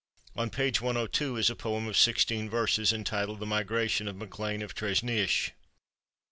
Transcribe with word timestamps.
On 0.35 0.49
page 0.49 0.81
102 0.81 1.37
is 1.37 1.51
a 1.51 1.55
poem 1.55 1.85
of 1.87 1.95
sixteen 1.95 2.49
verses, 2.49 2.91
entitled 2.91 3.39
"The 3.39 3.45
Migration 3.45 4.07
of 4.07 4.15
MacLean 4.15 4.63
of 4.63 4.73
Treshnish." 4.73 5.51